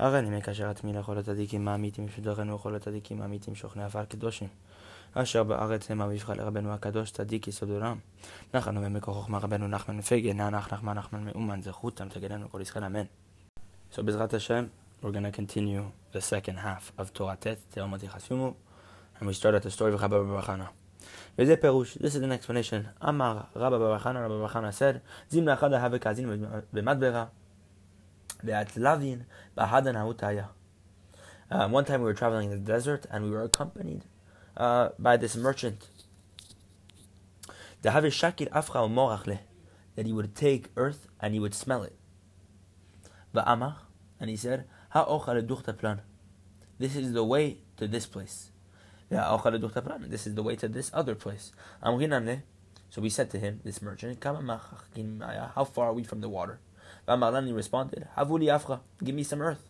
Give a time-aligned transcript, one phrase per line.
[0.00, 4.48] הריני מקשר עצמי לכל הצדיקים האמיתים שדרכנו וכל הצדיקים האמיתים שוכני עפר קדושים.
[5.14, 7.98] אשר בארץ הם אביבך לרבנו הקדוש צדיק יסוד עולם.
[8.54, 13.04] נחנו במקור חוכמה רבנו נחמן מפגן, נח נחמן נחמן מאומן זכותם תגדנו כל ישראל אמן.
[13.92, 14.66] So בעזרת השם,
[15.02, 18.54] we're to continue the second half of תורה ט', תאומות יחסיומו,
[19.18, 20.66] and we start at the story of בר חנה.
[21.38, 23.08] וזה פירוש, this is an explanation.
[23.08, 24.98] אמר רבא בר חנה, רבא בר חנה said,
[25.30, 27.24] זימנה אחד ההווה כאזין במדברה.
[28.44, 29.26] Lavin
[29.56, 30.48] Bahadana
[31.50, 34.04] uh, One time we were traveling in the desert and we were accompanied
[34.56, 35.88] uh, by this merchant.
[37.82, 38.04] That
[39.96, 41.96] he would take earth and he would smell it.
[43.34, 44.64] And he said,
[46.78, 48.50] This is the way to this place.
[49.08, 51.52] This is the way to this other place.
[51.82, 56.60] So we said to him, this merchant, How far are we from the water?
[57.10, 59.68] Amalani responded, Havuli Afra, give me some earth.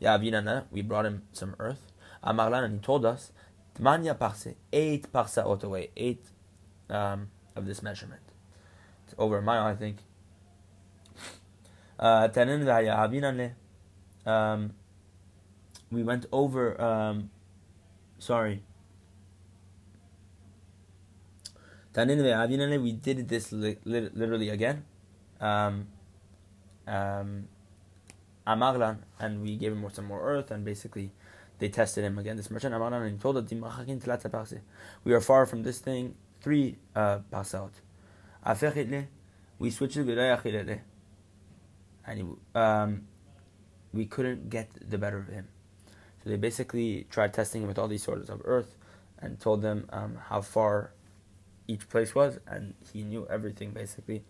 [0.00, 1.92] Yavinana, we brought him some earth.
[2.24, 3.32] Amarlan, and he told us,
[3.76, 6.24] Tmanya parse, eight parsaot away, eight
[6.88, 8.22] um, of this measurement.
[9.04, 9.98] It's over a mile, I think.
[11.98, 13.52] Uh, Tanin
[14.26, 14.74] um,
[15.90, 17.30] we went over, um,
[18.18, 18.62] sorry.
[21.94, 24.84] Tanin we did this li- literally again.
[25.40, 25.88] Um,
[26.86, 27.48] um,
[28.46, 31.10] Amarlan, and we gave him some more earth, and basically
[31.58, 32.36] they tested him again.
[32.36, 34.54] This merchant Amarlan, and he told us,
[35.04, 37.70] "We are far from this thing, three uh, pasaot.
[39.58, 40.80] We switched it,
[42.06, 43.06] and um,
[43.92, 45.48] we couldn't get the better of him.
[46.22, 48.76] So they basically tried testing him with all these sorts of earth,
[49.18, 50.92] and told them um, how far
[51.66, 54.22] each place was, and he knew everything basically.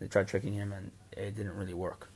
[0.00, 2.10] They tried tricking him, and it didn't really work.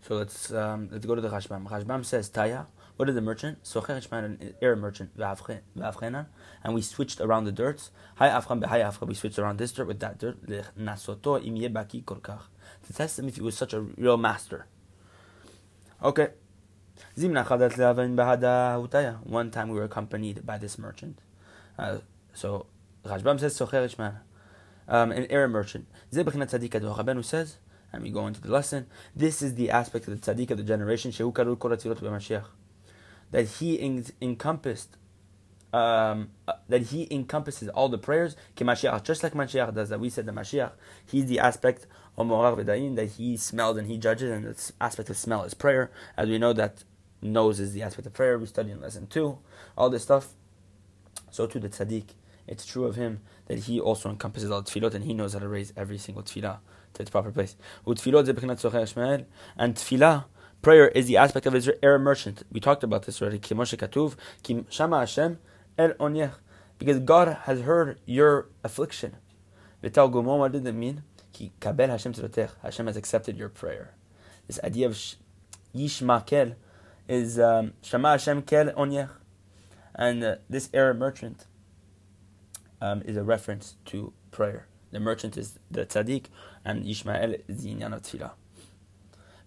[0.00, 1.68] So let's um, let's go to the Rashbam.
[1.68, 2.66] Rashbam says Taya.
[2.96, 3.62] What did the merchant?
[3.62, 7.92] Socher Ishmael, an air merchant, and we switched around the dirts.
[8.16, 9.06] Hi Afram beHay Afra.
[9.06, 10.44] We switched around this dirt with that dirt.
[10.76, 12.42] Nasoto imye baki korkach.
[12.86, 14.66] To test him if he was such a real master.
[16.02, 16.30] Okay.
[17.14, 17.44] One
[19.50, 21.20] time we were accompanied by this merchant.
[21.78, 21.98] Uh,
[22.32, 22.66] so
[23.04, 24.14] Rashbam says Socher Ishmael
[24.88, 25.86] um, an air merchant.
[26.12, 27.58] Rabbeinu says,
[27.92, 30.64] and we go into the lesson, this is the aspect of the tzaddik of the
[30.64, 31.12] generation,
[33.30, 34.96] that he en- encompassed
[35.72, 39.90] um, uh, that he encompasses all the prayers, just like Mashiach does.
[39.90, 40.72] That we said the Mashiach,
[41.04, 45.10] he's the aspect of Morach V'dayin, that he smells and he judges, and the aspect
[45.10, 45.90] of smell is prayer.
[46.16, 46.84] As we know that
[47.20, 48.38] nose is the aspect of prayer.
[48.38, 49.38] We study in lesson two,
[49.76, 50.34] all this stuff.
[51.30, 52.14] So too the tzaddik
[52.48, 55.48] it's true of him that he also encompasses all tefillot and he knows how to
[55.48, 56.58] raise every single tefillah
[56.94, 57.56] to its proper place.
[57.86, 57.96] And
[59.74, 60.24] tefillah,
[60.62, 62.42] prayer is the aspect of his air merchant.
[62.50, 63.38] We talked about this already.
[66.78, 69.16] Because God has heard your affliction.
[69.80, 71.02] What did it mean?
[71.60, 73.94] Hashem has accepted your prayer.
[74.46, 74.98] This idea of
[75.74, 76.54] Yishma Kel
[77.08, 79.10] is um, Shama Hashem Kel Onyech.
[79.94, 81.47] And uh, this air merchant
[82.80, 84.66] um, is a reference to prayer.
[84.90, 86.26] The merchant is the tzaddik,
[86.64, 88.32] and Ishmael is the inyan of tefillah.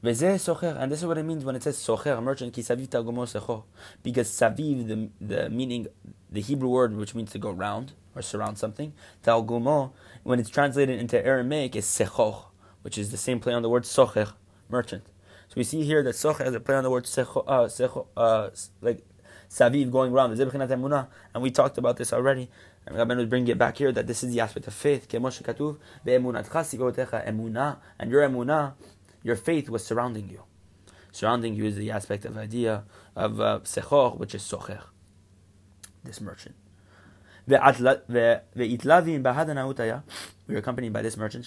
[0.03, 2.56] And this is what it means when it says socher, merchant.
[2.56, 5.88] Because saviv, the, the meaning,
[6.31, 8.94] the Hebrew word which means to go round or surround something,
[9.24, 9.91] talgumo,
[10.24, 12.46] when it's translated into Aramaic, is sechoch,
[12.81, 14.34] which is the same play on the word socher,
[14.70, 15.06] merchant.
[15.50, 18.08] So we see here that socher has a play on the word secho, uh, secho,
[18.18, 18.50] uh,
[18.81, 19.06] like
[19.52, 22.50] saviv going around, and we talked about this already.
[22.86, 25.14] And Rabbeinu is bringing it back here that this is the aspect of faith.
[25.14, 25.31] And your
[28.28, 28.74] emunah,
[29.24, 30.42] your faith was surrounding you.
[31.12, 34.81] Surrounding you is the aspect of idea of uh, sechor, which is socher,
[36.03, 36.56] this merchant.
[37.46, 37.56] We
[40.53, 41.46] were accompanied by this merchant.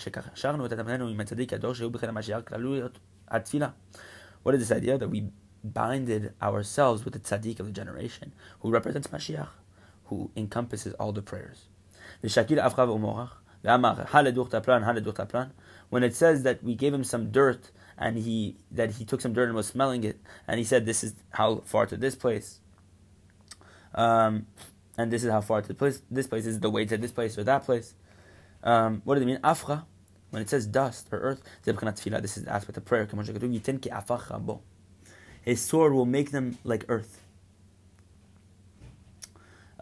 [4.43, 4.99] What is this idea?
[4.99, 5.31] That we
[5.65, 9.49] binded ourselves with the tzaddik of the generation, who represents Mashiach
[10.07, 11.65] who encompasses all the prayers.
[12.21, 12.59] The the.
[15.91, 19.33] When it says that we gave him some dirt and he that he took some
[19.33, 22.61] dirt and was smelling it, and he said, "This is how far to this place."
[23.95, 24.47] Um,
[24.99, 26.03] and this is how far to this place.
[26.11, 27.95] This place is the way to this place or that place.
[28.63, 29.41] Um, what does it mean?
[29.45, 29.87] Afra,
[30.31, 33.07] when it says dust or earth, this is the aspect of prayer.
[35.43, 37.21] His sword will make them like earth.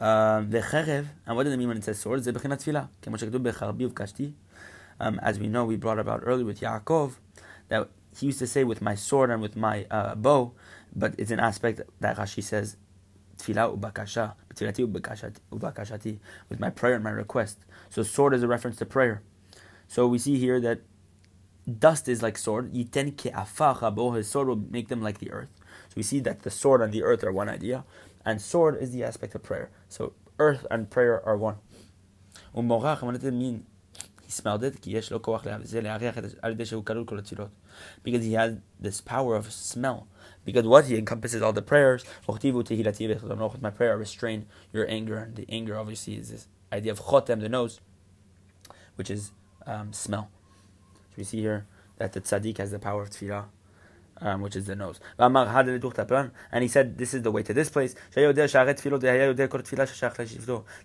[0.03, 2.27] Vecherev, and what does it mean when it says sword?
[5.01, 7.13] Um, as we know, we brought about earlier with Yaakov,
[7.69, 10.53] that he used to say with my sword and with my uh, bow,
[10.95, 12.77] but it's an aspect that Rashi says,
[13.39, 14.35] tefillah ubakasha,
[15.51, 16.19] ubakashati,
[16.49, 17.59] with my prayer and my request.
[17.89, 19.23] So sword is a reference to prayer.
[19.89, 20.81] So we see here that
[21.79, 22.73] dust is like sword.
[22.73, 23.33] Yiten ke
[24.17, 25.51] his sword will make them like the earth.
[25.89, 27.85] So we see that the sword and the earth are one idea,
[28.25, 29.71] and sword is the aspect of prayer.
[29.89, 31.57] So earth and prayer are one.
[32.55, 33.67] Umorach, what does it mean?
[34.23, 34.81] He smelled it,
[38.03, 40.07] because he had this power of smell.
[40.45, 42.05] Because what he encompasses all the prayers.
[43.61, 47.49] My prayer, restrain your anger, and the anger obviously is this idea of chotem, the
[47.49, 47.81] nose,
[48.97, 49.33] which is
[49.67, 50.31] um, smell.
[50.95, 51.67] So we see here
[51.99, 53.47] that the tzaddik has the power of tefillah.
[54.25, 55.01] Um, which is the nose.
[55.19, 57.97] And he said, This is the way to this place.
[58.15, 58.69] That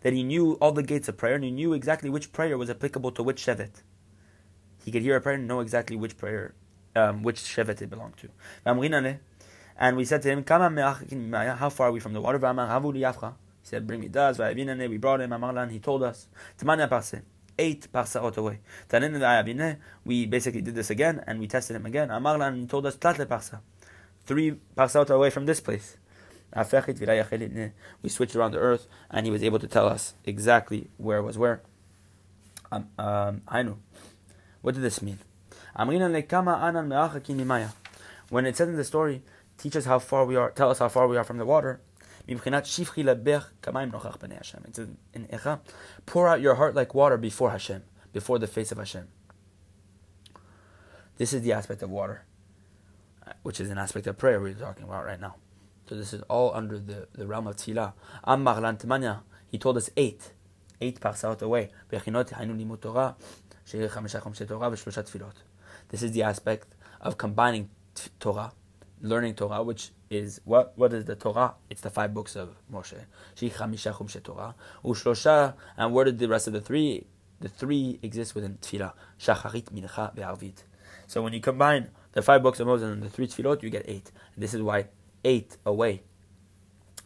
[0.03, 3.11] he knew all the gates of prayer and he knew exactly which prayer was applicable
[3.11, 3.83] to which shevet.
[4.83, 6.55] He could hear a prayer and know exactly which prayer,
[6.95, 8.29] um, which shevet it belonged to.
[9.79, 12.39] And we said to him, How far are we from the water?
[12.39, 14.39] He said, Bring me das.
[14.39, 15.69] We brought him.
[15.69, 16.27] He told us,
[17.59, 18.59] eight parsaot away.
[20.05, 22.09] We basically did this again and we tested him again.
[22.09, 23.59] Amarlan told us tatle parsa,
[24.25, 25.97] three parsaot away from this place.
[26.55, 31.37] We switched around the earth and he was able to tell us exactly where was
[31.37, 31.61] where.
[32.71, 33.41] Um, um,
[34.61, 35.19] what did this mean?
[38.29, 39.21] When it says in the story,
[39.57, 41.79] teach us how far we are, tell us how far we are from the water.
[42.28, 44.58] מבחינת שפכי לבך כמים נוכח פני השם.
[44.58, 44.78] It's
[45.14, 45.58] in Echa.
[46.06, 47.82] Pour out your heart like water before Hashem,
[48.12, 49.08] before the face of Hashem.
[51.18, 52.24] This is the aspect of water,
[53.42, 55.36] which is an aspect of prayer we're talking about right now.
[55.88, 57.92] So this is all under the, the realm of tefillah.
[58.26, 59.20] Am Marlan Temanya,
[59.50, 60.32] he told us eight,
[60.80, 61.70] eight parsaot away.
[65.88, 67.68] This is the aspect of combining
[68.18, 68.52] Torah,
[69.01, 71.55] learning Torah, which is what what is the Torah?
[71.69, 73.05] It's the five books of Moshe.
[74.23, 74.55] Torah.
[74.83, 77.05] Ushlosha, and where did the rest of the three?
[77.39, 78.93] The three exist within Tefillah.
[79.19, 80.63] Shacharit, Mincha, Ve'arvit.
[81.05, 83.85] So when you combine the five books of Moses and the three Tefillot, you get
[83.87, 84.11] eight.
[84.33, 84.87] And this is why
[85.23, 86.01] eight away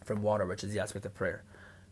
[0.04, 1.44] from water, which is the aspect of prayer.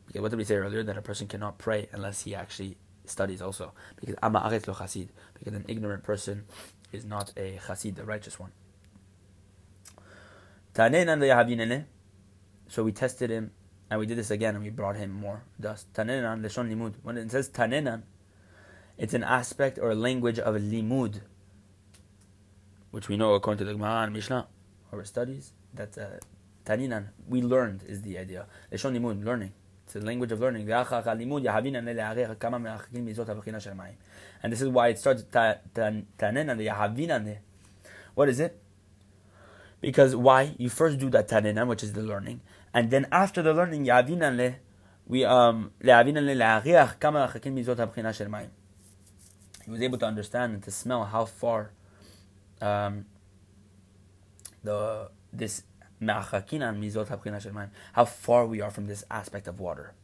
[0.06, 0.82] Because what did we say earlier?
[0.82, 3.72] That a person cannot pray unless he actually studies also.
[4.00, 5.10] Because Ama lo Chasid.
[5.34, 6.46] Because an ignorant person
[6.92, 8.52] is not a Chasid, the righteous one.
[10.72, 10.88] So
[12.84, 13.50] we tested him,
[13.90, 15.92] and we did this again, and we brought him more dust.
[15.94, 16.94] Leshon limud.
[17.02, 18.02] When it says tanenan,
[18.96, 21.22] it's an aspect or a language of limud,
[22.92, 24.46] which we know according to the Gemara and Mishnah,
[24.92, 25.52] our studies.
[25.74, 26.18] That's a uh,
[26.64, 27.08] taninan.
[27.28, 28.46] We learned is the idea.
[28.72, 29.52] Leshon limud, learning.
[29.86, 30.70] It's a language of learning.
[30.70, 30.86] And
[34.52, 37.38] this is why it starts tanenan the Yahavinane.
[38.14, 38.62] What is it?
[39.80, 40.54] Because why?
[40.58, 42.40] You first do that taninan, which is the learning,
[42.74, 43.82] and then after the learning,
[45.06, 45.72] we um.
[49.64, 51.72] He was able to understand and to smell how far
[52.60, 53.06] um,
[54.62, 55.62] the this
[56.00, 59.94] ma'achakin mizot habchina how far we are from this aspect of water,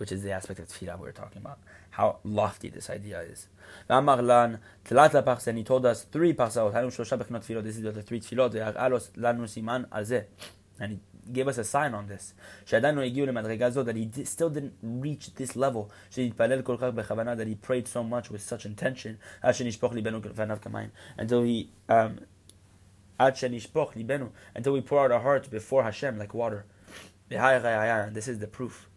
[0.00, 1.58] which is the aspect of tefillah we are talking about
[1.90, 3.48] how lofty this idea is.
[3.86, 4.58] And
[5.58, 7.62] he told us three parsaot.
[7.62, 10.24] This is the three tefillot.
[10.80, 11.00] And he
[11.30, 12.32] gave us a sign on this.
[12.70, 15.90] That he still didn't reach this level.
[16.16, 19.18] That he prayed so much with such intention.
[19.42, 22.20] Until he um,
[23.18, 26.64] until we pour out our hearts before Hashem like water.
[27.28, 28.89] This is the proof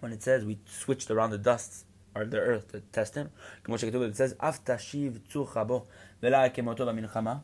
[0.00, 1.84] when it says we switched around the dust
[2.14, 3.30] or the earth to test him.
[3.68, 5.86] It says, Aftashiv tzucha boh,
[6.20, 7.42] vela ke motoba milchama.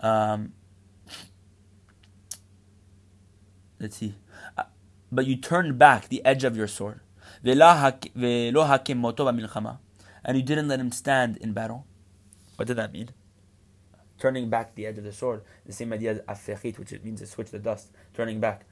[0.00, 0.52] um,
[3.80, 4.14] let's see.
[4.56, 4.64] Uh,
[5.10, 7.00] but you turned back the edge of your sword.
[7.42, 7.56] And
[10.36, 11.86] you didn't let him stand in battle.
[12.56, 13.10] What did that mean?
[14.18, 15.42] Turning back the edge of the sword.
[15.66, 17.90] The same idea as afechit, which means to switch the dust.
[18.14, 18.64] Turning back.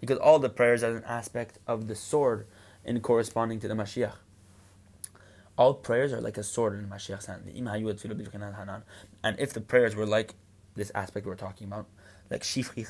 [0.00, 2.46] Because all the prayers are an aspect of the sword
[2.84, 4.14] in corresponding to the Mashiach.
[5.56, 7.44] All prayers are like a sword in Mashiach's hand.
[9.22, 10.34] And if the prayers were like
[10.74, 11.86] this aspect we're talking about,
[12.30, 12.84] like shifri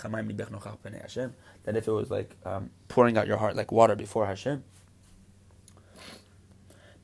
[1.01, 4.65] Hashem, that if it was like um, pouring out your heart like water before Hashem,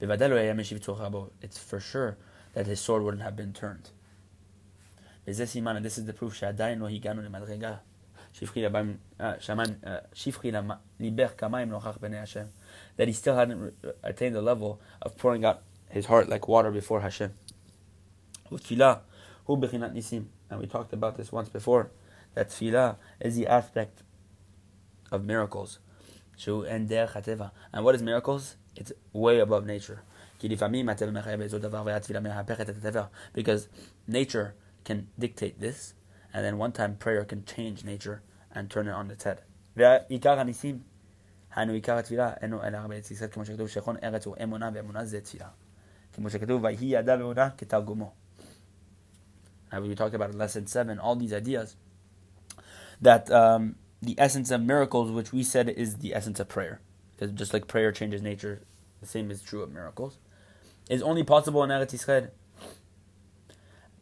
[0.01, 2.17] it's for sure
[2.55, 3.91] that his sword wouldn't have been turned.
[5.27, 6.41] And this is the proof
[12.97, 17.01] that he still hadn't attained the level of pouring out his heart like water before
[17.01, 17.33] Hashem.
[18.51, 19.01] Tefillah,
[19.47, 20.27] hu bechinat nisim.
[20.49, 21.91] And we talked about this once before.
[22.35, 24.03] That tefillah is the aspect
[25.11, 25.79] of miracles.
[26.47, 28.57] And what is miracles?
[28.77, 30.03] It's way above nature.
[30.41, 30.61] Because
[34.07, 35.94] nature can dictate this,
[36.34, 38.22] and then one time prayer can change nature
[38.54, 39.42] and turn it on its head.
[41.56, 45.06] היינו עיקר התפילה, אינו אלא הרבה ארץ ישראל, כמו שכתוב שכון ארץ הוא אמונה, ואמונה
[45.06, 45.48] זה תפילה.
[46.14, 48.12] כמו שכתוב, ויהי ידע ואמונה כתרגומו.
[49.72, 51.76] And we talked about in lesson 7, all these ideas,
[53.02, 56.80] that um, the essence of miracles, which we said is the essence of prayer,
[57.12, 58.62] because just like prayer changes nature,
[59.02, 60.20] the same is true of miracles,
[60.90, 62.30] is only possible in Eretz Yisrael.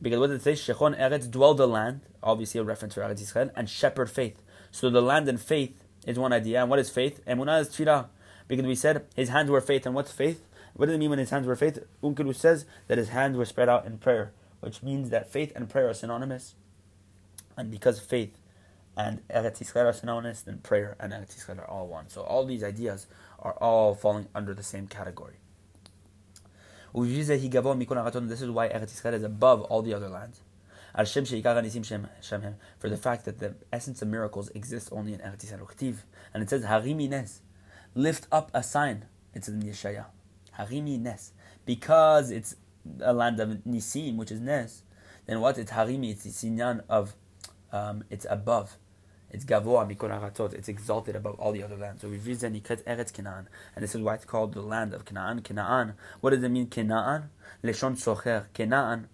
[0.01, 0.53] because what did it say?
[0.53, 4.41] Shechon Eretz, dwell the land, obviously a reference to Eretz Yisrael, and shepherd faith.
[4.71, 6.61] So the land and faith is one idea.
[6.61, 7.21] And what is faith?
[7.27, 8.07] Emunah is tefillah.
[8.47, 9.87] Because we said his hands were faith.
[9.87, 10.45] And what's faith?
[10.75, 11.81] What does it mean when his hands were faith?
[12.03, 15.69] Unkeru says that his hands were spread out in prayer, which means that faith and
[15.69, 16.55] prayer are synonymous.
[17.57, 18.39] And because faith
[18.97, 22.09] and Eretz Yisrael are synonymous, then prayer and Eretz Yisrael are all one.
[22.09, 23.09] So all these ideas
[23.41, 25.35] are all falling under the same category.
[26.95, 30.41] This is why Eretz Yisrael is above all the other lands.
[30.95, 31.05] For
[32.89, 35.99] the fact that the essence of miracles exists only in Eretz Yisrael.
[36.35, 37.41] And it says, Harimi Nes.
[37.95, 39.07] Lift up a sign.
[39.35, 40.07] It's in Yeshaya.
[40.59, 41.33] Harimi Nes.
[41.65, 42.57] Because it's
[43.01, 44.83] a land of Nisim, which is Nes,
[45.27, 45.59] then what?
[45.59, 46.11] It's Harimi.
[46.13, 47.15] It's the sinyan of,
[47.71, 48.79] um, it's above.
[49.31, 50.55] It's Gavoa Mikol Aratot.
[50.55, 52.03] It's exalted above all the other lands.
[52.03, 53.49] So we've used Nikret Eretz Canaan.
[53.75, 55.43] And this is why it's called the land of Canaan.
[55.43, 55.95] Canaan.
[56.21, 57.31] What does it mean, Canaan?
[57.63, 58.47] Leshon Socher.
[58.55, 59.09] Canaan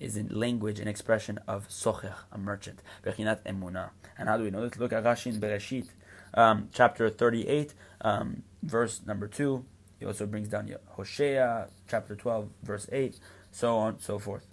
[0.00, 2.80] is a language and expression of socher, a merchant.
[3.04, 3.90] Bechinat emuna.
[4.18, 4.78] And how do we know this?
[4.78, 5.88] Look at Rashi in Bereshit,
[6.34, 9.64] um, chapter 38, um, verse number 2.
[9.98, 13.20] He also brings down Hosea, chapter 12, verse 8,
[13.52, 14.46] so on, so forth.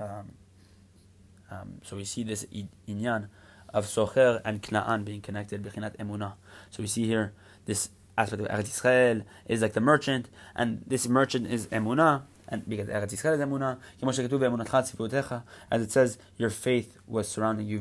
[0.00, 0.32] Um,
[1.50, 2.46] um, so we see this
[2.88, 3.28] inyan
[3.74, 6.34] of Socher and Knaan being connected, Bechinat emuna.
[6.70, 7.34] So we see here
[7.66, 12.66] this aspect of Eretz Yisrael is like the merchant, and this merchant is emuna, and
[12.68, 13.78] because Eretz Yisrael is emuna,
[15.70, 17.80] as it says, your faith was surrounding you.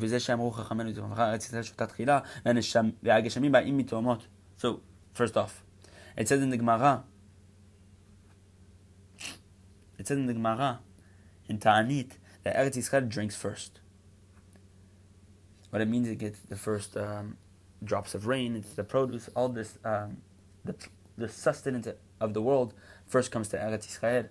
[4.57, 4.81] So,
[5.13, 5.63] first off,
[6.17, 7.03] it says in the Gemara,
[10.00, 10.79] it says in the Gemara,
[11.47, 13.79] in Ta'anit, that Eretz Yisrael drinks first
[15.73, 17.37] What it means, it gets the first um,
[17.85, 20.18] drops of rain, it's the produce, all this, um,
[20.64, 20.75] the,
[21.16, 21.88] the sustenance
[22.20, 22.75] of the world
[23.06, 24.28] first comes to Eretz Yisrael.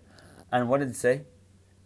[0.52, 1.24] And what did it say?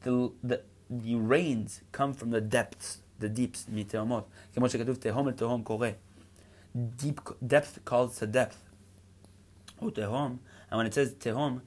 [0.04, 4.24] The, the, the rains come from the depths, the deeps, מתהומות.
[4.54, 5.90] כמו שכתוב, תהום אל תהום קורא.
[6.76, 8.58] Deep, depth calls to depth.
[9.82, 10.40] או תהום,
[10.70, 11.62] and when it says tehom,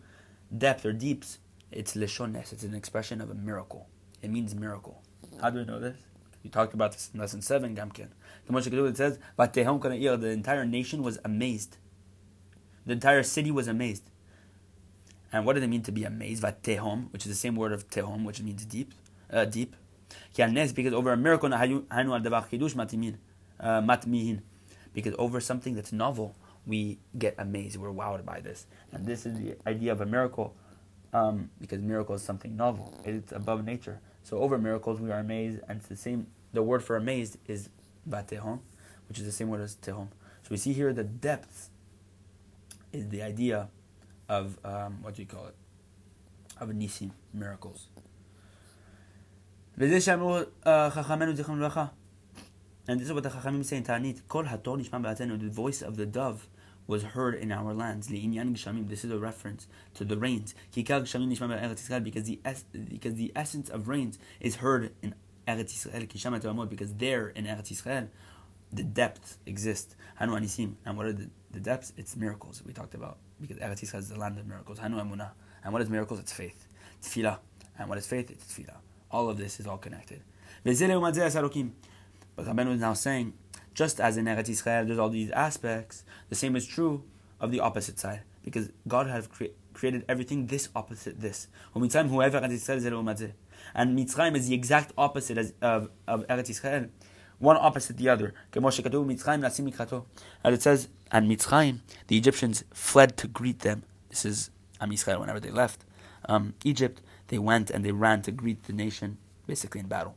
[0.57, 1.39] depth or deeps,
[1.71, 2.53] it's leshones.
[2.53, 3.89] It's an expression of a miracle.
[4.23, 5.03] It means miracle.
[5.41, 5.97] How do we know this?
[6.44, 8.10] We talked about this in lesson 7, Gamkin.
[8.46, 11.78] The Moshe It says, The entire nation was amazed.
[12.86, 14.10] The entire city was amazed.
[15.32, 16.44] And what did it mean to be amazed?
[16.44, 18.94] Tehom, which is the same word of tehom, which means deep,
[19.32, 19.76] uh, deep.
[20.36, 21.68] Because over a miracle, uh,
[24.94, 27.78] because over something that's novel, we get amazed.
[27.78, 30.56] We're wowed by this, and this is the idea of a miracle,
[31.13, 32.93] um, because miracle is something novel.
[33.05, 34.01] It's above nature.
[34.23, 36.27] So over miracles, we are amazed, and it's the same.
[36.53, 37.69] The word for amazed is
[38.09, 38.61] batehom,
[39.09, 40.09] which is the same word as tehom.
[40.43, 41.71] So we see here the depths
[42.93, 43.69] is the idea
[44.29, 45.55] of um, what do you call it?
[46.61, 47.89] Of nisim miracles.
[49.79, 50.39] וזה שאמרו
[50.91, 51.87] חכמינו זיכרון לברכה.
[52.87, 54.29] And this is what the Chachamim say in Ta'anit.
[54.29, 55.41] Kol hator nishma ba'atenu.
[55.41, 56.47] The voice of the dove
[56.90, 58.08] was heard in our lands.
[58.08, 60.56] This is a reference to the rains.
[60.74, 62.38] Because the,
[62.90, 65.14] because the essence of rains is heard in
[65.48, 65.88] Eretz.
[66.08, 68.08] Kisham Because there in Eretz Yisrael,
[68.74, 69.96] the depth exists.
[70.16, 70.78] Hanu anisim.
[70.84, 71.94] And what are the, the depths?
[71.96, 74.80] It's miracles we talked about because Eretz Yisrael is the land of miracles.
[74.82, 74.96] And
[75.72, 76.20] what is miracles?
[76.20, 76.66] It's faith.
[77.78, 78.32] And what is faith?
[78.32, 78.78] It's tefillah.
[79.12, 80.24] All of this is all connected.
[80.64, 83.34] But Rabbeinu is now saying,
[83.74, 87.04] just as in Eretz Yisrael there's all these aspects, the same is true
[87.40, 88.22] of the opposite side.
[88.44, 91.48] Because God has cre- created everything this opposite this.
[91.76, 91.84] And
[93.98, 96.90] Mitzrayim is the exact opposite as, of, of Eretz Yisrael
[97.40, 98.34] one opposite the other.
[98.54, 98.80] As
[100.54, 103.84] it says, and Mitzrayim, the Egyptians fled to greet them.
[104.10, 104.50] This is
[104.82, 105.86] Am Yisrael whenever they left
[106.26, 110.16] um, Egypt, they went and they ran to greet the nation, basically in battle.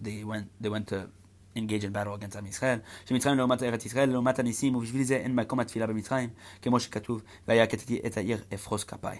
[0.00, 1.10] They went, they went to
[1.57, 5.35] engage in battle against עם ישראל, שמצרים לעומת ארץ ישראל, לעומת הניסים, ובשביל זה אין
[5.35, 6.29] מקום התפילה במצרים,
[6.61, 9.17] כמו שכתוב, והיה כתתי את העיר אפרוס כפיי.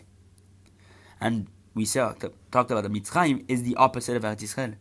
[1.22, 2.13] And we saw,
[2.52, 4.75] talked about the Mitzrayim is the opposite of Eretz Yisrael,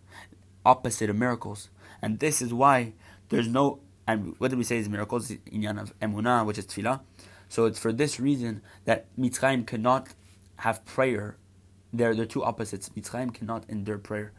[0.64, 1.70] opposite of miracles.
[2.02, 2.94] And this is why
[3.28, 5.30] there's no, and what did we say is miracles?
[5.30, 7.00] Inyan of Emunah, which is Tefillah.
[7.48, 10.08] So it's for this reason that Mitzrayim cannot
[10.56, 11.36] have prayer.
[11.92, 12.88] They're, they're two opposites.
[12.90, 14.32] Mitzrayim cannot endure prayer,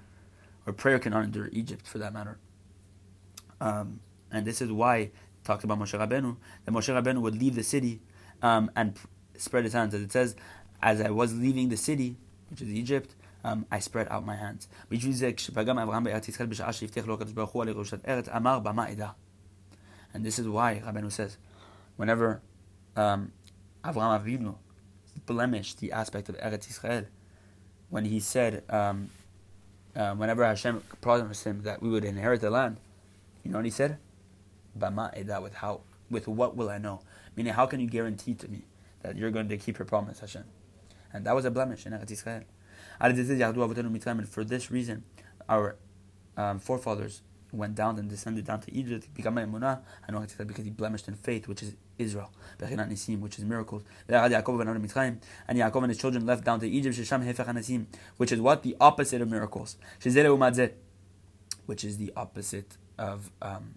[0.65, 2.39] or prayer cannot endure Egypt for that matter.
[3.60, 4.00] Um,
[4.30, 5.10] and this is why
[5.44, 8.00] talked about Moshe Rabbeinu that Moshe Rabbeinu would leave the city
[8.42, 8.96] um, and
[9.36, 9.94] spread his hands.
[9.94, 10.36] As it says,
[10.82, 12.16] as I was leaving the city,
[12.50, 14.68] which is Egypt, um, I spread out my hands.
[14.90, 15.00] And
[20.24, 21.36] this is why Rabbeinu says,
[21.96, 22.40] whenever
[22.96, 23.32] um,
[23.84, 24.56] Avraham Avinu
[25.26, 27.04] blemished the aspect of Eretz Israel,
[27.90, 29.10] when he said, um,
[29.96, 32.78] uh, whenever Hashem promised him that we would inherit the land,
[33.44, 33.98] you know what he said?
[34.78, 35.80] Bama with how,
[36.10, 37.00] with what will I know?
[37.36, 38.64] Meaning, how can you guarantee to me
[39.02, 40.44] that you're going to keep your promise, Hashem?
[41.12, 42.44] And that was a blemish in Eretz Israel.
[43.00, 45.04] And for this reason,
[45.48, 45.76] our
[46.36, 51.62] um, forefathers went down and descended down to Egypt, because he blemished in faith, which
[51.62, 53.84] is Israel, which is miracles.
[54.06, 56.98] And Yaakov and his children left down to Egypt,
[58.18, 58.62] which is what?
[58.62, 59.76] The opposite of miracles.
[61.66, 63.74] Which is the opposite of um,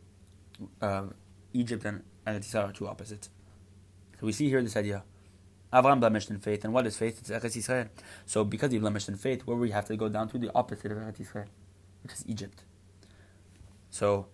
[0.82, 1.06] uh,
[1.54, 3.30] Egypt and Eretz are two opposites.
[4.20, 5.04] So we see here this idea.
[5.74, 7.20] Avraham blemished in faith, and what is faith?
[7.20, 7.90] It's Eretz Yisrael.
[8.26, 10.92] So because he blemished in faith, where we have to go down to the opposite
[10.92, 11.48] of Eretz Yisrael,
[12.04, 12.64] which is Egypt.
[13.90, 14.28] So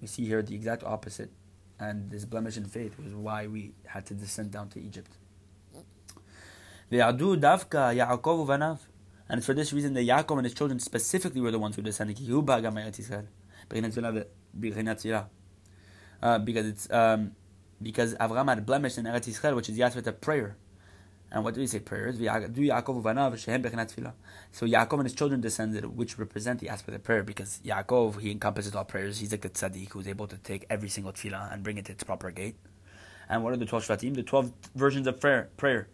[0.00, 1.30] we see here the exact opposite,
[1.78, 5.12] and this blemish in faith was why we had to descend down to Egypt.
[9.28, 12.18] And for this reason the Yaakov and his children specifically were the ones who descended
[16.22, 17.32] uh, because it's um,
[17.82, 20.56] because Avraham had blemish in Eretz Yisrael, which is the aspect of prayer.
[21.32, 22.16] And what do we say prayers?
[22.16, 23.06] So Yaakov
[24.94, 28.84] and his children descended, which represent the aspect of prayer, because Yaakov he encompasses all
[28.84, 29.20] prayers.
[29.20, 31.92] He's like the tzaddik who's able to take every single tefillah and bring it to
[31.92, 32.56] its proper gate.
[33.28, 34.16] And what are the twelve shvatim?
[34.16, 35.50] The twelve versions of prayer.
[35.56, 35.86] Prayer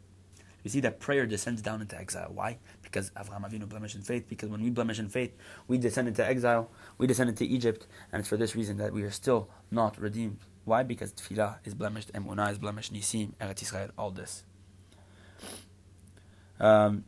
[0.66, 2.32] We see that prayer descends down into exile.
[2.34, 2.58] Why?
[2.84, 4.26] Because Avraham Avinu blemish in faith.
[4.30, 5.34] Because when we blemish in faith,
[5.68, 6.70] we descend into exile.
[6.98, 10.40] We descend into Egypt, and it's for this reason that we are still not redeemed.
[10.66, 10.84] Why?
[10.84, 14.44] Because tefillah is blemished, emunah is blemished, nisim, Eretz Yisrael, all this.
[16.60, 17.06] Um,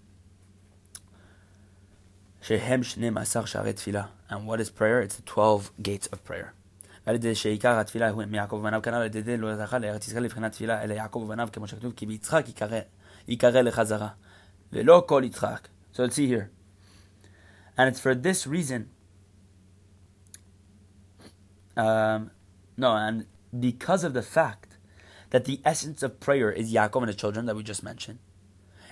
[4.29, 5.01] and what is prayer?
[5.01, 6.53] It's the 12 gates of prayer.
[7.07, 10.51] ועל ידי שעיקר התפילה הוא מיעקב ובניו כנ"ל על ידי לא זכה לארץ ישראל לבחינת
[10.51, 12.45] תפילה אלא יעקב ובניו כמו שכתוב כי ביצחק
[13.28, 14.14] Ikare lechazara.
[14.72, 16.50] Velo kol So let's see here.
[17.76, 18.90] And it's for this reason.
[21.76, 22.32] Um,
[22.76, 23.26] no, and
[23.58, 24.78] because of the fact
[25.30, 28.18] that the essence of prayer is Yaakov and the children that we just mentioned,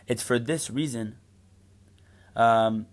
[0.06, 1.16] it's for this reason.
[2.36, 2.86] Um,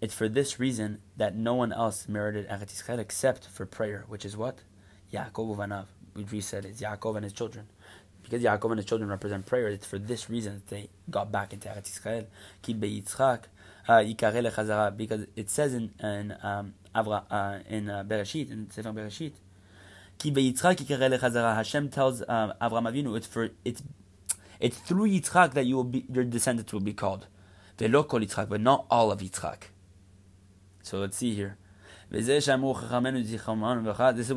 [0.00, 4.36] it's for this reason that no one else merited Eretz except for prayer, which is
[4.36, 4.60] what
[5.12, 7.68] Yaakov uvanav, which we said is Yaakov and his children.
[8.28, 11.52] Because Yaakov and his children represent prayer, it's for this reason that they got back
[11.52, 12.26] into Eretz
[12.62, 13.44] beyitzchak
[13.88, 19.32] uh, because it says in, in um, Avra, uh, in uh, Bereshit, in Sefer Bereshit,
[20.18, 21.54] Ki lechazara.
[21.54, 23.82] Hashem tells um, Avraham Avinu, it's for it's
[24.60, 27.26] it's through Yitzchak that you will be your descendants will be called.
[27.78, 29.68] Velo kol Yitzchak, but not all of Yitzchak.
[30.82, 31.56] So let's see here.
[32.10, 32.86] This is what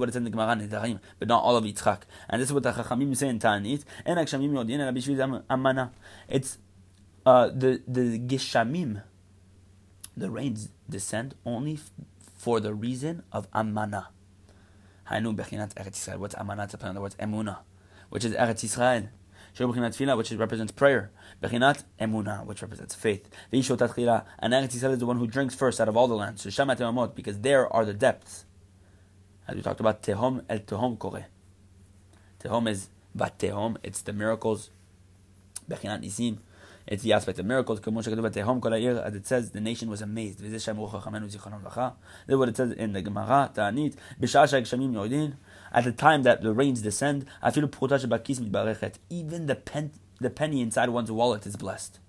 [0.10, 2.02] it's in the Gemara Nedarim, but not all of Yitzchak.
[2.30, 3.84] And this is what the Chachamim say in Ta'anit.
[4.06, 5.92] En Akshamim Yodin Amana.
[6.28, 6.58] It's
[7.26, 9.04] uh, the the Geshamim,
[10.18, 11.80] the rains descend only
[12.36, 14.10] for the reason of amana.
[15.10, 16.20] Hainu.
[16.20, 16.64] What's amana?
[16.64, 17.60] It's a play on the words emuna,
[18.10, 19.10] which is Eretz Yisrael.
[19.58, 21.12] Shehu bechinat which represents prayer.
[21.42, 23.30] Bechinat emuna, which represents faith.
[23.52, 24.26] Veishotat chila.
[24.40, 26.42] And Eretz Yisrael is the one who drinks first out of all the lands.
[26.42, 28.46] So shamat emamot, because there are the depths.
[29.48, 31.26] As we talked about, tehom el tehom kore.
[32.44, 33.78] Tehom is bat tehom.
[33.84, 34.70] It's the miracles.
[35.70, 36.38] Bechinat nisim.
[36.88, 37.80] It's the aspect of miracles.
[37.80, 40.40] As it says, the nation was amazed.
[40.40, 43.96] This is what it says in the Gemara, Ta'anit.
[45.72, 47.70] At the time that the rains descend, even
[49.46, 52.00] the, pen, the penny inside one's wallet is blessed.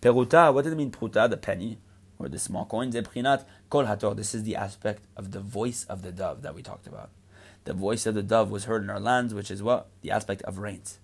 [0.00, 1.78] Peruta, what does it mean, pruta, the penny?
[2.18, 2.90] Or the small coin?
[2.90, 7.10] This is the aspect of the voice of the dove that we talked about.
[7.64, 9.88] The voice of the dove was heard in our lands, which is what?
[10.02, 10.98] The aspect of rains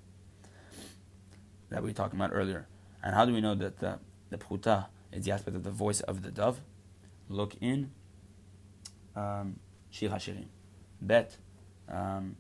[1.71, 2.67] that we were talking about earlier.
[3.03, 3.99] And how do we know that the,
[4.31, 6.61] the pruta is the aspect of the voice of the dove?
[7.29, 7.91] Look in
[9.15, 10.47] um, Shir HaShirim,
[11.01, 11.37] Bet,
[11.91, 12.37] um,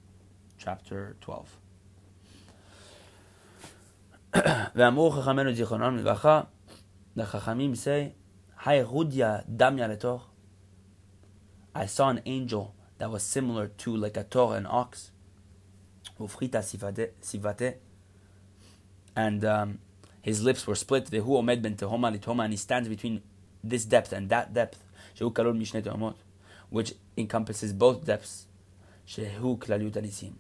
[0.58, 1.56] chapter 12.
[4.32, 4.72] the
[7.16, 8.14] Chachamim say,
[11.74, 15.12] I saw an angel that was similar to like a tor, an ox,
[16.20, 16.62] ufrita
[17.22, 17.76] sivate,
[19.14, 19.78] and um,
[20.20, 21.06] his lips were split.
[21.06, 23.22] Vehu omed ben tehoma litoma, and he stands between
[23.62, 24.82] this depth and that depth,
[26.70, 28.47] which encompasses both depths.
[29.08, 30.34] Shehu klalut anisim.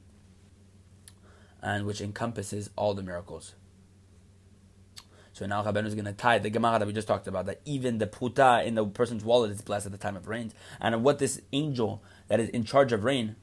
[1.62, 3.54] And which encompasses all the miracles.
[5.32, 7.60] So now Rabbeinu is going to tie the Gemara that we just talked about, that
[7.64, 10.52] even the puta in the person's wallet is blessed at the time of rain.
[10.80, 13.36] And what this angel that is in charge of rain,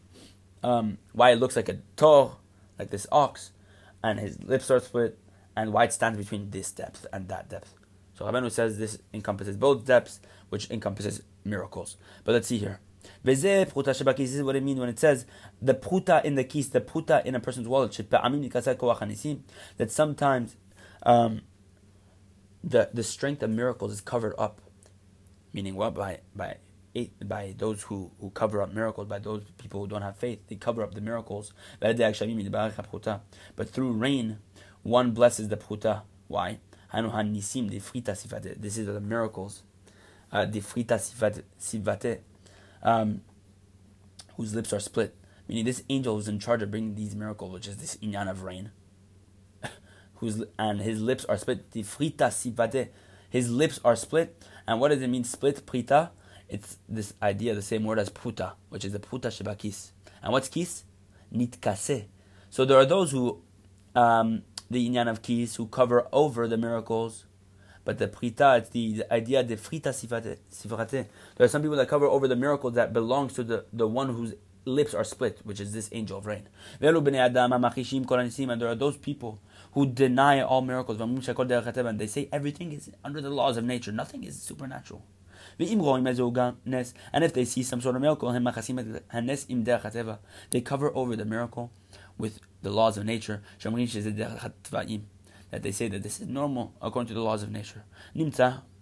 [0.61, 2.37] um, why it looks like a tor,
[2.77, 3.51] like this ox,
[4.03, 5.17] and his lips are split,
[5.55, 7.73] and why it stands between this depth and that depth.
[8.13, 11.95] So Rabbeinu says this encompasses both depths, which encompasses miracles.
[12.25, 12.81] But let's see here.
[13.23, 15.25] This is what it means when it says
[15.61, 17.91] the pruta in the keys, the pruta in a person's wallet,
[19.77, 20.55] that sometimes
[21.03, 21.41] um,
[22.63, 24.61] the the strength of miracles is covered up,
[25.53, 26.57] meaning what by by
[27.25, 30.55] by those who, who cover up miracles, by those people who don't have faith, they
[30.55, 31.51] cover up the miracles.
[31.79, 31.97] But
[33.69, 34.39] through rain,
[34.83, 36.03] one blesses the pruta.
[36.27, 36.59] Why?
[36.93, 39.63] This is the miracles.
[40.31, 40.45] Uh,
[42.85, 43.21] um,
[44.37, 45.13] whose lips are split.
[45.49, 48.43] Meaning this angel who's in charge of bringing these miracles, which is this inyan of
[48.43, 48.71] rain
[50.15, 51.69] whose and his lips are split.
[51.71, 52.89] Frita sivate.
[53.29, 54.41] His lips are split.
[54.65, 55.65] And what does it mean split?
[55.65, 56.11] Prita.
[56.47, 59.91] It's this idea, the same word as puta, which is the puta shebakis.
[60.21, 60.83] And what's kis?
[61.33, 62.05] Nitkase.
[62.51, 63.41] So there are those who,
[63.95, 67.24] um, the inyan of kis, who cover over the miracles.
[67.85, 71.07] But the prita, it's the, the idea de frita sifrate.
[71.35, 74.09] There are some people that cover over the miracle that belongs to the, the one
[74.09, 74.33] whose
[74.65, 76.49] lips are split, which is this angel of rain.
[76.81, 76.95] And
[78.61, 79.39] there are those people
[79.73, 84.23] who deny all miracles, and they say everything is under the laws of nature, nothing
[84.23, 85.03] is supernatural.
[85.59, 88.31] And if they see some sort of miracle,
[90.49, 91.71] they cover over the miracle
[92.17, 93.43] with the laws of nature.
[95.51, 97.83] That they say that this is normal according to the laws of nature.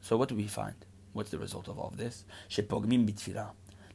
[0.01, 0.75] So what do we find?
[1.13, 2.25] What's the result of all of this?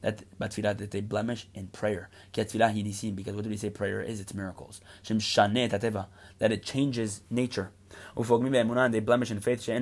[0.00, 2.11] that batfilah that they blemish in prayer.
[2.33, 4.20] Because what do we say prayer is?
[4.20, 4.81] It's miracles.
[5.09, 7.72] That it changes nature.
[8.16, 9.66] They blemish in faith.
[9.66, 9.78] They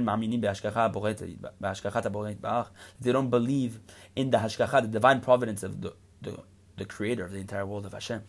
[3.13, 3.81] don't believe
[4.15, 6.39] in the hashgacha, the divine providence of the, the,
[6.77, 8.23] the creator of the entire world of Hashem.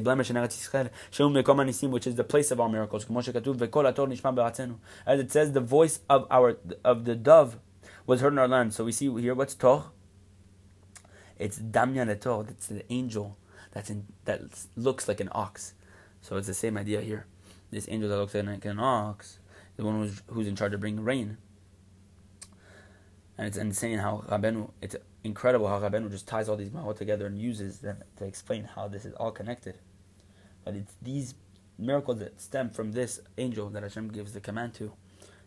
[0.00, 0.36] Blemish in
[1.90, 3.06] which is the place of our miracles.
[5.06, 7.58] As it says, the voice of our of the dove
[8.06, 8.74] was heard in our land.
[8.74, 9.92] So we see here what's toch
[11.40, 13.38] it's Damyan Etor, it's the angel
[13.72, 14.42] that's in, that
[14.76, 15.72] looks like an ox.
[16.20, 17.26] So it's the same idea here.
[17.70, 19.38] This angel that looks like an ox,
[19.76, 21.38] the one who's, who's in charge of bringing rain.
[23.40, 27.24] And it's insane how Rabenu, it's incredible how Rabenu just ties all these mahot together
[27.24, 29.78] and uses them to explain how this is all connected.
[30.62, 31.34] But it's these
[31.78, 34.92] miracles that stem from this angel that Hashem gives the command to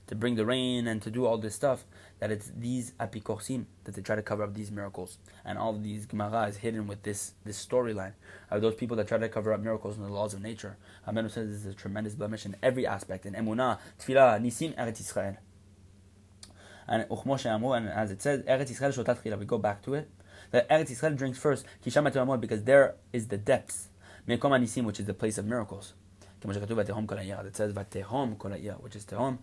[0.08, 1.86] to bring the rain and to do all this stuff,
[2.18, 5.20] that it's these apikorsim that they try to cover up these miracles.
[5.46, 8.14] And all of these Gemara is hidden with this this storyline
[8.50, 10.78] of those people that try to cover up miracles and the laws of nature.
[11.08, 15.00] Amenu says this is a tremendous blemish in every aspect, in emunah, tefillah, nisim, Eretz
[15.00, 15.38] Yisrael.
[16.88, 20.10] And and as it says, Eretz Yisrael shotat we go back to it,
[20.52, 23.90] that Eretz Yisrael drinks first, because there is the depths,
[24.28, 25.94] mekom nisim, which is the place of miracles.
[26.46, 29.38] It says, which is tehom,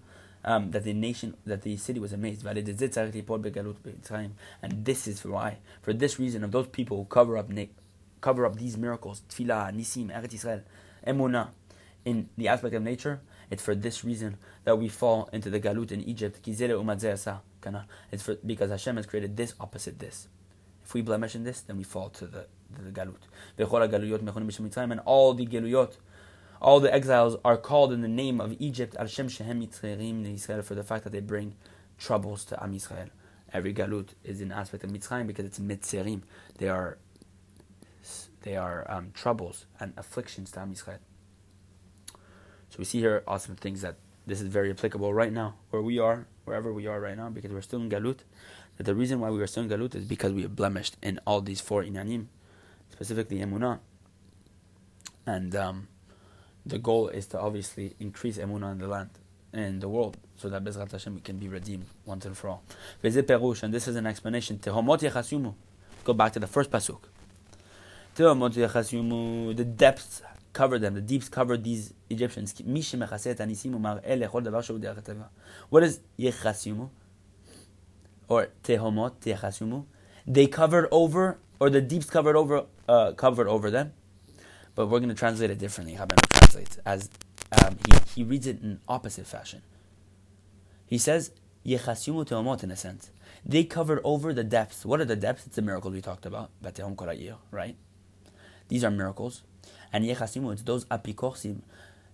[0.45, 2.45] um, that the nation, that the city was amazed.
[2.45, 7.51] And this is why, for this reason, of those people who cover up,
[8.21, 10.61] cover up these miracles, tefillah, nisim, Eretz Israel,
[11.07, 11.49] emunah,
[12.05, 15.93] in the aspect of nature, it's for this reason that we fall into the galut
[15.93, 16.41] in Egypt.
[16.47, 20.29] It's for, because Hashem has created this opposite this.
[20.85, 22.47] If we blemish in this, then we fall to the,
[22.77, 23.23] to the galut.
[24.91, 25.97] And all the galuyot
[26.61, 30.75] all the exiles are called in the name of Egypt, Al Shem Shehem Israel, for
[30.75, 31.55] the fact that they bring
[31.97, 33.09] troubles to Am Yisrael.
[33.53, 36.23] Every galut is an aspect of Mitzrayim because it's Mitzerim.
[36.59, 36.99] They are,
[38.43, 40.99] they are um, troubles and afflictions to Am Yisrael.
[42.69, 45.99] So we see here awesome things that this is very applicable right now, where we
[45.99, 48.19] are, wherever we are right now, because we're still in galut.
[48.77, 51.21] That the reason why we are still in galut is because we are blemished in
[51.27, 52.27] all these four inanim,
[52.91, 53.81] specifically emunah,
[55.27, 55.89] and um,
[56.65, 59.11] the goal is to obviously increase emunah in the land,
[59.53, 62.63] in the world, so that Bezrat Hashem can be redeemed once and for all.
[63.03, 64.61] And this is an explanation.
[66.05, 67.01] Go back to the first pasuk.
[68.17, 70.95] The depths covered them.
[70.95, 72.55] The deeps covered these Egyptians.
[75.69, 76.91] What is yechasimu?
[78.29, 79.85] Or tehomot, tehasimu?
[80.27, 83.93] They covered over, or the deeps covered over, uh, covered over them.
[84.75, 85.95] But we're going to translate it differently.
[85.95, 87.11] How translates as
[87.65, 89.63] um, he, he reads it in opposite fashion.
[90.87, 91.33] He says
[91.67, 93.11] yechasimu tehomot in a sense.
[93.45, 94.85] They covered over the depths.
[94.85, 95.47] What are the depths?
[95.47, 96.51] It's the miracles we talked about.
[97.51, 97.77] Right?
[98.69, 99.43] These are miracles.
[99.93, 101.61] And Yechasimu, it's those apikorsim.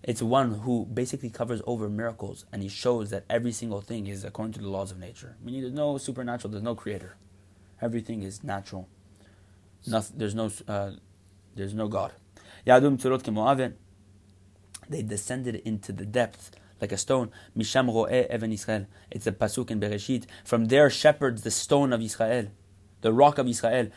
[0.03, 4.23] It's one who basically covers over miracles and he shows that every single thing is
[4.23, 5.35] according to the laws of nature.
[5.43, 7.17] Meaning there's no supernatural, there's no creator.
[7.81, 8.87] Everything is natural.
[9.85, 10.91] There's no uh,
[11.55, 12.11] there's no God.
[14.89, 17.31] They descended into the depths like a stone.
[17.55, 17.89] Misham
[18.33, 18.85] even Israel.
[19.11, 20.25] It's a pasuk in Bereshit.
[20.43, 22.47] From there shepherds the stone of Israel,
[23.01, 23.89] the rock of Israel.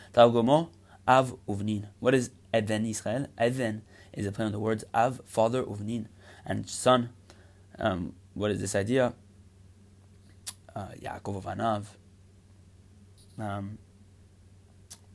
[1.07, 1.87] Av uvnin.
[1.99, 3.27] What is Even Israel?
[3.41, 3.83] Even
[4.13, 6.07] is a play on the words av, father, uvnin,
[6.45, 7.09] and son.
[7.79, 9.13] Um, what is this idea?
[10.75, 11.85] Uh, Yaakov Avanav.
[13.39, 13.77] Um,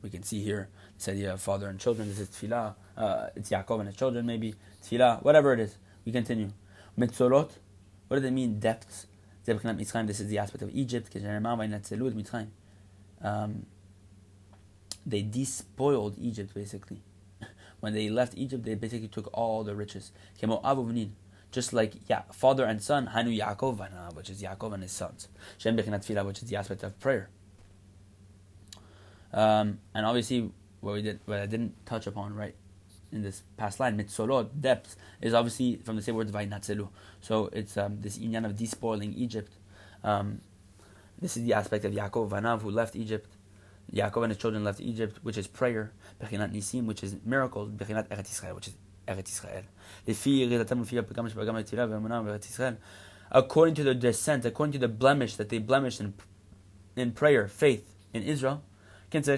[0.01, 2.07] we can see here this idea of father and children.
[2.07, 2.75] This is tefillah.
[2.95, 5.77] Uh, it's Yaakov and his children, maybe tefillah, whatever it is.
[6.05, 6.51] We continue.
[6.97, 7.51] Mitzorot.
[8.07, 8.59] What does it mean?
[8.59, 9.07] Depths.
[9.45, 11.15] This is the aspect of Egypt.
[13.21, 13.65] Um,
[15.05, 17.01] they despoiled Egypt basically.
[17.79, 20.11] When they left Egypt, they basically took all the riches.
[21.51, 25.27] Just like yeah, father and son, Hanu Yaakov, which is Yaakov and his sons.
[25.57, 27.29] Shem which is the aspect of prayer.
[29.33, 32.55] Um, and obviously, what we did, what I didn't touch upon, right,
[33.11, 36.89] in this past line, mitzolot, depth, is obviously from the same word vainatzelu.
[37.21, 39.53] So it's um, this inyan of despoiling Egypt.
[40.03, 40.41] Um,
[41.19, 43.36] this is the aspect of Yaakov Vanav who left Egypt.
[43.93, 45.91] Yaakov and his children left Egypt, which is prayer.
[46.21, 47.69] Bechinat Nisim, which is miracles.
[47.69, 48.75] Bechinat Eretz Israel, which is
[49.07, 49.63] Eretz Israel.
[53.29, 56.13] According to the descent, according to the blemish that they blemished in,
[56.95, 58.63] in prayer, faith in Israel,
[59.09, 59.37] so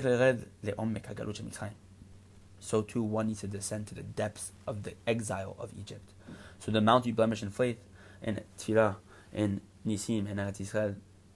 [2.82, 6.14] too one needs to descend to the depths of the exile of Egypt.
[6.60, 7.78] So the amount you blemish in faith,
[8.22, 8.96] in tefillah,
[9.32, 10.96] in nisim, in Eretz Israel,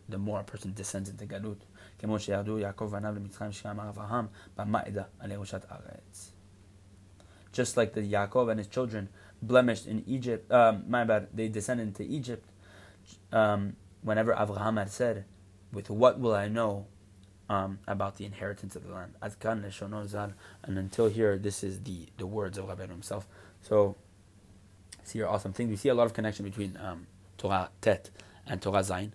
[0.09, 1.59] the more a person descends into galut.
[2.02, 6.32] כמו שירדו יעקב ועניו למצרים שאמר אברהם במעדה על ירושת הארץ.
[7.52, 9.08] Just like the Yaakov and his children
[9.42, 12.46] blemished in Egypt, um, my bad, they descended into Egypt.
[13.32, 15.24] Um, whenever Abraham had said,
[15.72, 16.86] "With what will I know
[17.48, 19.14] um, about the inheritance of the land?"
[20.62, 23.26] And until here, this is the the words of Rabbi himself.
[23.62, 23.96] So,
[25.02, 25.70] see your awesome things.
[25.70, 27.06] We see a lot of connection between um,
[27.38, 28.10] Torah Tet
[28.46, 29.12] and Torah Zayin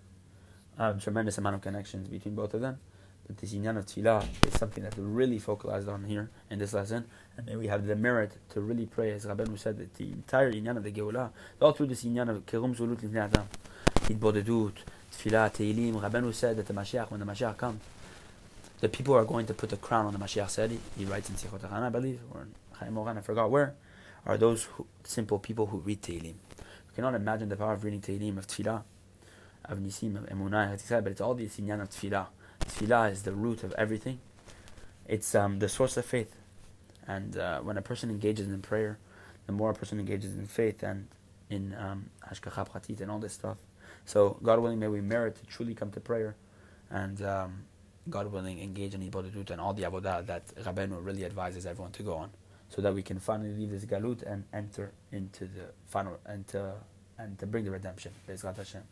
[0.99, 2.79] tremendous amount of connections between both of them.
[3.27, 7.05] But this inyan of tefillah is something that's really focalized on here in this lesson.
[7.37, 10.51] And then we have the merit to really pray, as Rabbeinu said, that the entire
[10.51, 11.29] inyan of the Geulah,
[11.61, 13.47] all through this inyan of Kerum Zulut Lifnei Adam,
[14.05, 14.73] Hitbodedut,
[15.13, 17.81] Tefillah, Tehillim, Rabbeinu said that the Mashiach, when the Mashiach comes,
[18.79, 21.35] the people are going to put the crown on the Mashiach said, he writes in
[21.35, 23.75] Sichot HaRan, I believe, or in Chayei Moharan, I forgot where,
[24.25, 26.23] are those who, simple people who read Tehillim.
[26.25, 28.83] You cannot imagine the power of reading Tehillim, of Tefillah,
[29.69, 32.27] of Nisim, of Emunah, but it's all the inyan of Tefillah.
[33.11, 34.19] Is the root of everything.
[35.07, 36.35] It's um, the source of faith.
[37.07, 38.99] And uh, when a person engages in prayer,
[39.47, 41.07] the more a person engages in faith and
[41.49, 43.57] in um, Hashgacha Pratit and all this stuff.
[44.05, 46.35] So, God willing, may we merit to truly come to prayer
[46.91, 47.63] and um,
[48.09, 52.03] God willing, engage in Hitbodedut and all the Avodah that Rabbeinu really advises everyone to
[52.03, 52.29] go on
[52.69, 56.73] so that we can finally leave this galut and enter into the final and to,
[57.17, 58.11] and to bring the redemption.
[58.27, 58.83] Bezrat Hashem.